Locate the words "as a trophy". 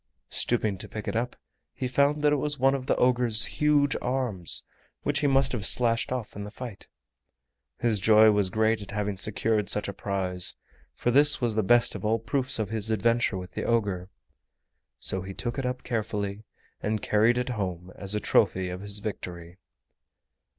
17.95-18.69